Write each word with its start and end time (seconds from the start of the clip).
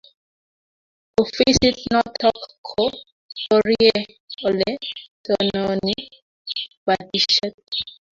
Ofisit 1.21 1.77
notok 1.91 2.37
ko 2.67 2.83
porie 3.47 3.93
ole 4.47 4.71
tononi 5.23 5.97
batishet 6.85 7.55